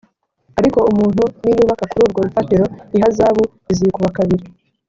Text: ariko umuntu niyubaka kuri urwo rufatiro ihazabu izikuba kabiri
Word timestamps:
ariko 0.59 0.79
umuntu 0.91 1.23
niyubaka 1.43 1.83
kuri 1.89 2.01
urwo 2.07 2.19
rufatiro 2.27 2.65
ihazabu 2.97 3.43
izikuba 3.71 4.09
kabiri 4.17 4.45